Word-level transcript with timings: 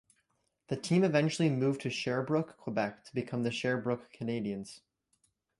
The 0.69 0.77
team 0.77 1.03
eventually 1.03 1.47
moved 1.47 1.81
to 1.81 1.91
Sherbrooke, 1.91 2.57
Quebec 2.57 3.05
to 3.05 3.13
become 3.13 3.43
the 3.43 3.51
Sherbrooke 3.51 4.11
Canadiens. 4.11 4.79